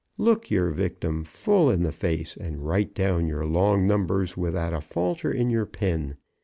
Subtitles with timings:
[0.17, 4.81] Look your victim full in the face, and write down your long numbers without a
[4.81, 6.15] falter in your pen.